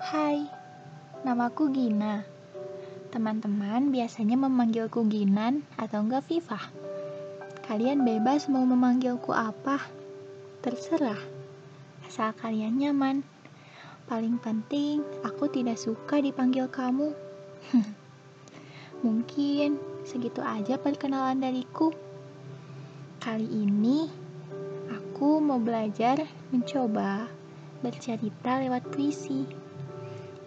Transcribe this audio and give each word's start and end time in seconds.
Hai, 0.00 0.48
namaku 1.28 1.68
Gina. 1.76 2.24
Teman-teman 3.12 3.92
biasanya 3.92 4.32
memanggilku 4.32 5.04
Ginan 5.04 5.60
atau 5.76 6.00
enggak 6.00 6.24
Viva. 6.24 6.56
Kalian 7.68 8.08
bebas 8.08 8.48
mau 8.48 8.64
memanggilku 8.64 9.36
apa, 9.36 9.76
terserah. 10.64 11.20
Asal 12.08 12.32
kalian 12.32 12.80
nyaman. 12.80 13.20
Paling 14.08 14.40
penting, 14.40 15.04
aku 15.20 15.52
tidak 15.52 15.76
suka 15.76 16.16
dipanggil 16.24 16.64
kamu. 16.72 17.12
Mungkin 19.04 19.76
segitu 20.08 20.40
aja 20.40 20.80
perkenalan 20.80 21.44
dariku. 21.44 21.92
Kali 23.20 23.52
ini, 23.52 24.08
aku 24.88 25.44
mau 25.44 25.60
belajar 25.60 26.24
mencoba 26.48 27.28
bercerita 27.84 28.64
lewat 28.64 28.88
puisi. 28.88 29.68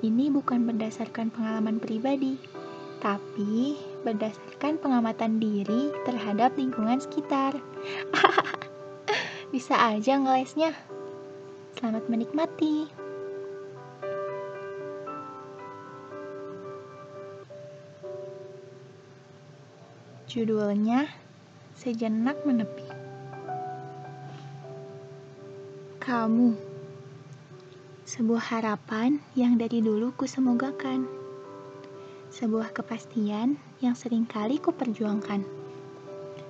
Ini 0.03 0.27
bukan 0.35 0.67
berdasarkan 0.67 1.31
pengalaman 1.31 1.79
pribadi, 1.79 2.35
tapi 2.99 3.79
berdasarkan 4.03 4.75
pengamatan 4.75 5.39
diri 5.39 5.95
terhadap 6.03 6.59
lingkungan 6.59 6.99
sekitar. 6.99 7.55
Bisa 9.55 9.79
aja 9.79 10.19
ngelesnya. 10.19 10.75
Selamat 11.79 12.11
menikmati. 12.11 12.91
Judulnya 20.27 21.07
Sejenak 21.79 22.43
Menepi. 22.43 22.91
Kamu 26.03 26.72
sebuah 28.13 28.45
harapan 28.53 29.17
yang 29.33 29.57
dari 29.57 29.81
dulu 29.81 30.13
kusemogakan. 30.13 31.09
Sebuah 32.29 32.69
kepastian 32.69 33.57
yang 33.81 33.97
sering 33.97 34.29
kali 34.29 34.61
kuperjuangkan. 34.61 35.41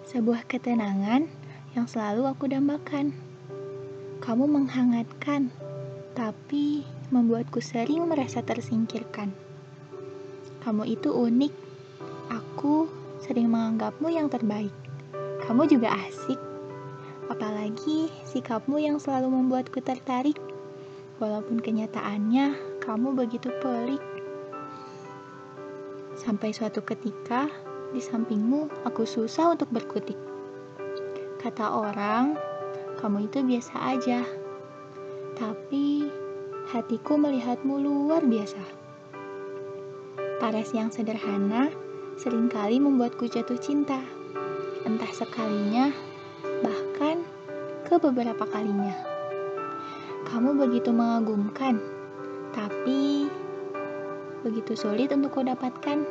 Sebuah 0.04 0.44
ketenangan 0.44 1.24
yang 1.72 1.88
selalu 1.88 2.28
aku 2.28 2.52
dambakan. 2.52 3.16
Kamu 4.20 4.44
menghangatkan, 4.44 5.56
tapi 6.12 6.84
membuatku 7.16 7.64
sering 7.64 8.12
merasa 8.12 8.44
tersingkirkan. 8.44 9.32
Kamu 10.68 10.84
itu 10.84 11.16
unik. 11.16 11.56
Aku 12.28 12.92
sering 13.24 13.48
menganggapmu 13.48 14.12
yang 14.12 14.28
terbaik. 14.28 14.76
Kamu 15.48 15.64
juga 15.72 15.96
asik. 15.96 16.40
Apalagi 17.32 18.12
sikapmu 18.28 18.84
yang 18.84 19.00
selalu 19.00 19.32
membuatku 19.32 19.80
tertarik. 19.80 20.36
Walaupun 21.22 21.62
kenyataannya 21.62 22.78
kamu 22.82 23.14
begitu 23.14 23.54
pelik. 23.62 24.02
Sampai 26.18 26.50
suatu 26.54 26.82
ketika 26.82 27.50
di 27.94 28.02
sampingmu 28.02 28.86
aku 28.90 29.06
susah 29.06 29.54
untuk 29.54 29.70
berkutik. 29.70 30.18
Kata 31.38 31.70
orang, 31.70 32.34
kamu 32.98 33.30
itu 33.30 33.46
biasa 33.46 33.76
aja. 33.94 34.26
Tapi 35.38 36.10
hatiku 36.74 37.20
melihatmu 37.20 37.78
luar 37.78 38.26
biasa. 38.26 38.64
Paras 40.42 40.74
yang 40.74 40.90
sederhana 40.90 41.70
sering 42.18 42.50
kali 42.50 42.82
membuatku 42.82 43.30
jatuh 43.30 43.60
cinta. 43.62 44.02
Entah 44.84 45.12
sekalinya, 45.14 45.94
bahkan 46.66 47.22
ke 47.86 47.96
beberapa 48.02 48.44
kalinya. 48.50 49.13
Kamu 50.30 50.56
begitu 50.56 50.90
mengagumkan, 50.96 51.80
tapi 52.56 53.28
begitu 54.44 54.76
sulit 54.76 55.12
untuk 55.12 55.36
kau 55.36 55.46
dapatkan, 55.46 56.04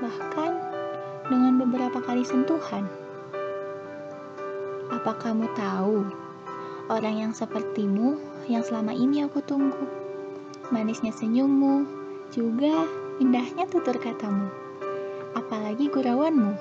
bahkan 0.00 0.52
dengan 1.28 1.60
beberapa 1.60 1.98
kali 2.04 2.22
sentuhan. 2.22 2.84
Apa 4.92 5.12
kamu 5.18 5.46
tahu, 5.54 6.06
orang 6.88 7.26
yang 7.26 7.32
sepertimu 7.34 8.16
yang 8.46 8.62
selama 8.62 8.94
ini 8.94 9.26
aku 9.26 9.42
tunggu? 9.42 9.86
Manisnya 10.70 11.14
senyummu, 11.14 11.86
juga 12.34 12.86
indahnya 13.22 13.66
tutur 13.70 13.96
katamu. 13.98 14.50
Apalagi 15.36 15.90
gurauanmu, 15.92 16.54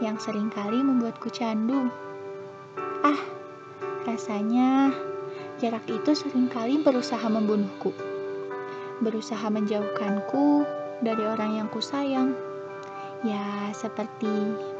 yang 0.00 0.16
sering 0.16 0.48
kali 0.52 0.80
membuatku 0.80 1.28
candu. 1.32 1.88
Ah, 3.04 3.20
rasanya 4.08 4.92
jarak 5.60 5.84
itu 5.92 6.16
sering 6.16 6.48
kali 6.48 6.80
berusaha 6.80 7.28
membunuhku 7.28 7.92
berusaha 9.00 9.48
menjauhkanku 9.48 10.68
dari 11.00 11.24
orang 11.24 11.56
yang 11.56 11.68
kusayang. 11.72 12.36
Ya, 13.24 13.72
seperti 13.72 14.28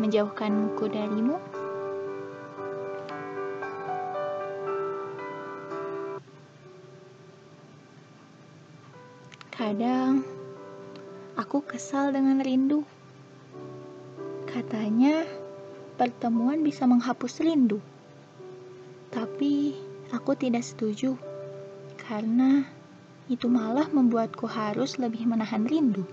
menjauhkanku 0.01 0.89
darimu. 0.89 1.37
Kadang 9.53 10.25
aku 11.37 11.65
kesal 11.65 12.17
dengan 12.17 12.41
rindu. 12.41 12.85
Katanya 14.49 15.25
pertemuan 16.01 16.65
bisa 16.65 16.89
menghapus 16.89 17.45
rindu. 17.45 17.81
Aku 20.21 20.37
tidak 20.37 20.69
setuju 20.69 21.17
karena 21.97 22.69
itu 23.33 23.49
malah 23.49 23.89
membuatku 23.89 24.45
harus 24.45 25.01
lebih 25.01 25.25
menahan 25.25 25.65
rindu. 25.65 26.05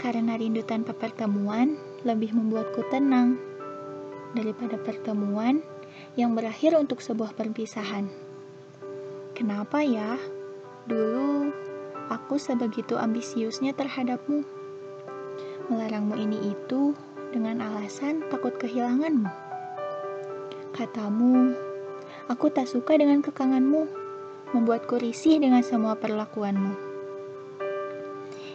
Karena 0.00 0.32
rindu 0.40 0.64
tanpa 0.64 0.96
pertemuan 0.96 1.76
lebih 2.08 2.32
membuatku 2.32 2.88
tenang 2.88 3.36
daripada 4.32 4.80
pertemuan 4.80 5.60
yang 6.16 6.32
berakhir 6.32 6.72
untuk 6.72 7.04
sebuah 7.04 7.36
perpisahan. 7.36 8.08
Kenapa 9.36 9.84
ya? 9.84 10.16
Dulu 10.88 11.52
aku 12.08 12.40
sebegitu 12.40 12.96
ambisiusnya 12.96 13.76
terhadapmu. 13.76 14.40
Melarangmu 15.68 16.16
ini 16.16 16.56
itu 16.56 16.96
dengan 17.28 17.60
alasan 17.60 18.24
takut 18.32 18.56
kehilanganmu. 18.56 19.28
Katamu, 20.72 21.69
aku 22.30 22.46
tak 22.46 22.70
suka 22.70 22.94
dengan 22.94 23.18
kekanganmu 23.26 23.90
membuatku 24.54 25.02
risih 25.02 25.42
dengan 25.42 25.66
semua 25.66 25.98
perlakuanmu. 25.98 26.78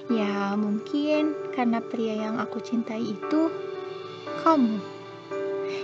Ya, 0.08 0.56
mungkin 0.56 1.36
karena 1.52 1.84
pria 1.84 2.16
yang 2.16 2.40
aku 2.40 2.64
cintai 2.64 3.04
itu 3.04 3.52
kamu. 4.48 4.80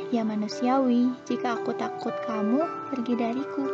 Ya 0.07 0.23
manusiawi 0.23 1.11
jika 1.27 1.59
aku 1.59 1.75
takut 1.75 2.15
kamu 2.23 2.63
pergi 2.87 3.13
dariku. 3.19 3.65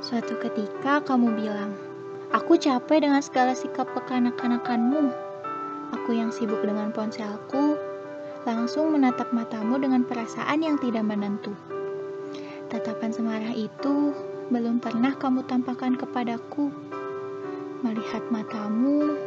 Suatu 0.00 0.40
ketika 0.40 1.04
kamu 1.04 1.36
bilang, 1.36 1.76
aku 2.32 2.56
capek 2.56 3.04
dengan 3.04 3.20
segala 3.20 3.52
sikap 3.52 3.84
kekanak-kanakanmu. 3.92 5.12
Aku 5.92 6.16
yang 6.16 6.32
sibuk 6.32 6.62
dengan 6.64 6.88
ponselku, 6.94 7.76
langsung 8.48 8.96
menatap 8.96 9.28
matamu 9.34 9.76
dengan 9.76 10.06
perasaan 10.06 10.64
yang 10.64 10.80
tidak 10.80 11.04
menentu. 11.04 11.52
Tatapan 12.70 13.10
semarah 13.10 13.50
itu 13.50 14.14
belum 14.46 14.78
pernah 14.78 15.10
kamu 15.18 15.42
tampakkan 15.50 15.98
kepadaku. 15.98 16.70
Melihat 17.82 18.22
matamu 18.30 19.18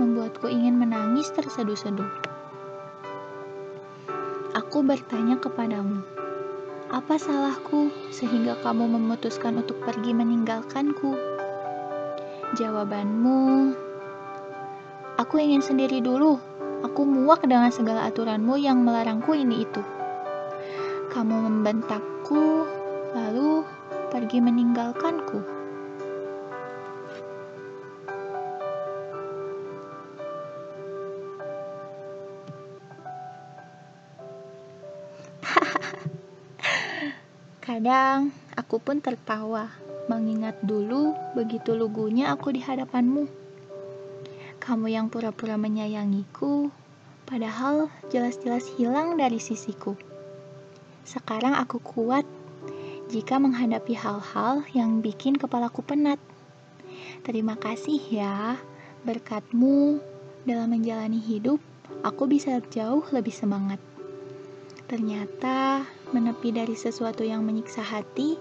membuatku 0.00 0.48
ingin 0.48 0.80
menangis 0.80 1.28
terseduh-seduh. 1.36 2.08
Aku 4.56 4.80
bertanya 4.80 5.36
kepadamu, 5.36 6.00
apa 6.88 7.20
salahku 7.20 7.92
sehingga 8.08 8.56
kamu 8.64 8.88
memutuskan 8.88 9.60
untuk 9.60 9.76
pergi 9.84 10.16
meninggalkanku? 10.16 11.12
Jawabanmu, 12.56 13.76
aku 15.20 15.34
ingin 15.44 15.60
sendiri 15.60 16.00
dulu. 16.00 16.40
Aku 16.88 17.04
muak 17.04 17.44
dengan 17.44 17.68
segala 17.68 18.08
aturanmu 18.08 18.56
yang 18.56 18.80
melarangku 18.80 19.36
ini 19.36 19.68
itu. 19.68 19.95
Kamu 21.16 21.48
membentakku, 21.48 22.68
lalu 23.16 23.64
pergi 24.12 24.44
meninggalkanku. 24.44 25.40
Kadang 37.64 38.36
aku 38.52 38.76
pun 38.76 39.00
tertawa, 39.00 39.72
mengingat 40.12 40.60
dulu 40.60 41.16
begitu 41.32 41.72
lugunya 41.72 42.36
aku 42.36 42.52
di 42.52 42.60
hadapanmu. 42.60 43.24
Kamu 44.60 44.92
yang 44.92 45.08
pura-pura 45.08 45.56
menyayangiku, 45.56 46.68
padahal 47.24 47.88
jelas-jelas 48.12 48.68
hilang 48.76 49.16
dari 49.16 49.40
sisiku. 49.40 49.96
Sekarang 51.06 51.54
aku 51.54 51.78
kuat 51.78 52.26
jika 53.06 53.38
menghadapi 53.38 53.94
hal-hal 53.94 54.66
yang 54.74 54.98
bikin 54.98 55.38
kepalaku 55.38 55.86
penat. 55.86 56.18
Terima 57.22 57.54
kasih 57.54 58.02
ya, 58.10 58.58
berkatmu 59.06 60.02
dalam 60.42 60.74
menjalani 60.74 61.22
hidup, 61.22 61.62
aku 62.02 62.26
bisa 62.26 62.58
jauh 62.74 63.06
lebih 63.14 63.30
semangat. 63.30 63.78
Ternyata 64.90 65.86
menepi 66.10 66.50
dari 66.50 66.74
sesuatu 66.74 67.22
yang 67.22 67.46
menyiksa 67.46 67.86
hati 67.86 68.34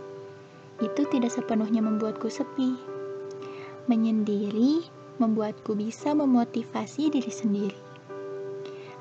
itu 0.82 1.02
tidak 1.14 1.30
sepenuhnya 1.30 1.86
membuatku 1.86 2.34
sepi. 2.34 2.74
Menyendiri 3.86 4.90
membuatku 5.22 5.78
bisa 5.78 6.18
memotivasi 6.18 7.14
diri 7.14 7.30
sendiri. 7.30 7.80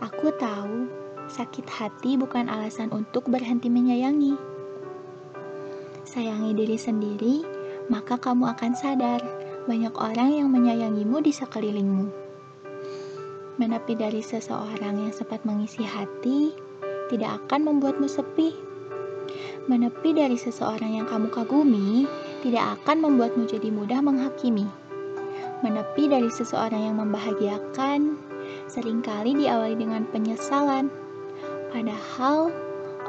Aku 0.04 0.28
tahu 0.36 1.03
sakit 1.28 1.66
hati 1.68 2.16
bukan 2.20 2.48
alasan 2.48 2.92
untuk 2.92 3.28
berhenti 3.28 3.72
menyayangi. 3.72 4.36
Sayangi 6.04 6.52
diri 6.52 6.78
sendiri, 6.78 7.36
maka 7.88 8.20
kamu 8.20 8.54
akan 8.54 8.72
sadar 8.76 9.20
banyak 9.64 9.92
orang 9.96 10.30
yang 10.36 10.48
menyayangimu 10.52 11.24
di 11.24 11.32
sekelilingmu. 11.32 12.06
Menepi 13.54 13.94
dari 13.94 14.20
seseorang 14.20 15.08
yang 15.08 15.12
sempat 15.14 15.46
mengisi 15.46 15.86
hati 15.86 16.52
tidak 17.08 17.38
akan 17.44 17.70
membuatmu 17.70 18.10
sepi. 18.10 18.50
Menepi 19.70 20.12
dari 20.12 20.36
seseorang 20.36 21.00
yang 21.00 21.06
kamu 21.08 21.32
kagumi 21.32 22.04
tidak 22.44 22.76
akan 22.80 23.08
membuatmu 23.08 23.48
jadi 23.48 23.72
mudah 23.72 24.02
menghakimi. 24.04 24.68
Menepi 25.64 26.10
dari 26.10 26.28
seseorang 26.28 26.92
yang 26.92 27.00
membahagiakan 27.00 28.20
sering 28.68 29.00
kali 29.00 29.32
diawali 29.32 29.78
dengan 29.78 30.04
penyesalan. 30.12 31.03
Padahal 31.74 32.54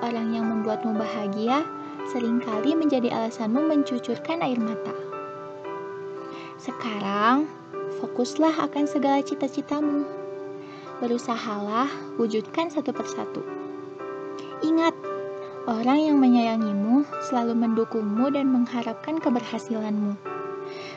orang 0.01 0.33
yang 0.33 0.49
membuatmu 0.49 0.97
bahagia 0.97 1.61
sering 2.09 2.41
kali 2.41 2.73
menjadi 2.73 3.13
alasanmu 3.13 3.61
mencucurkan 3.61 4.41
air 4.41 4.57
mata. 4.57 4.89
Sekarang, 6.57 7.45
fokuslah 8.01 8.65
akan 8.65 8.89
segala 8.89 9.21
cita-citamu. 9.21 10.01
Berusahalah 10.97 11.93
wujudkan 12.17 12.73
satu 12.73 12.89
persatu. 12.89 13.45
Ingat, 14.65 14.97
orang 15.69 16.01
yang 16.01 16.17
menyayangimu 16.17 17.05
selalu 17.29 17.53
mendukungmu 17.53 18.33
dan 18.33 18.49
mengharapkan 18.49 19.21
keberhasilanmu. 19.21 20.17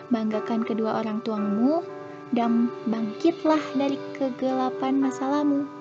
Banggakan 0.09 0.65
kedua 0.65 1.05
orang 1.05 1.21
tuamu 1.21 1.85
dan 2.33 2.73
bangkitlah 2.89 3.61
dari 3.77 4.01
kegelapan 4.17 5.05
masalahmu. 5.05 5.78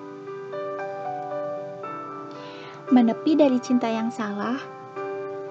Menepi 2.88 3.36
dari 3.36 3.60
cinta 3.60 3.84
yang 3.84 4.08
salah, 4.08 4.56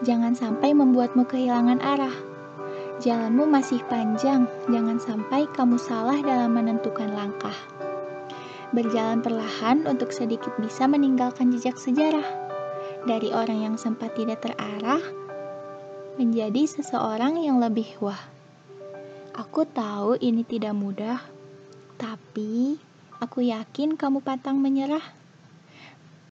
jangan 0.02 0.34
sampai 0.34 0.74
membuatmu 0.74 1.22
kehilangan 1.30 1.78
arah. 1.86 2.16
Jalanmu 2.98 3.46
masih 3.46 3.78
panjang, 3.86 4.50
jangan 4.74 4.98
sampai 4.98 5.46
kamu 5.54 5.78
salah 5.78 6.18
dalam 6.18 6.58
menentukan 6.58 7.14
langkah. 7.14 7.54
Berjalan 8.74 9.22
perlahan 9.22 9.86
untuk 9.86 10.10
sedikit 10.10 10.50
bisa 10.58 10.90
meninggalkan 10.90 11.54
jejak 11.54 11.78
sejarah. 11.78 12.26
Dari 13.06 13.30
orang 13.30 13.70
yang 13.70 13.76
sempat 13.78 14.18
tidak 14.18 14.42
terarah, 14.42 15.06
menjadi 16.18 16.66
seseorang 16.66 17.38
yang 17.38 17.62
lebih 17.62 18.02
wah. 18.02 18.18
Aku 19.38 19.70
tahu 19.70 20.18
ini 20.18 20.42
tidak 20.42 20.74
mudah, 20.74 21.22
tapi 22.02 22.82
aku 23.22 23.46
yakin 23.46 23.94
kamu 23.94 24.26
pantang 24.26 24.58
menyerah. 24.58 25.17